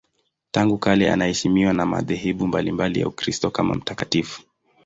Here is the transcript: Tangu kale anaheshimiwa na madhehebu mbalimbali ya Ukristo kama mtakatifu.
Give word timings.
Tangu 0.51 0.77
kale 0.77 1.11
anaheshimiwa 1.11 1.73
na 1.73 1.85
madhehebu 1.85 2.47
mbalimbali 2.47 2.99
ya 2.99 3.07
Ukristo 3.07 3.51
kama 3.51 3.75
mtakatifu. 3.75 4.41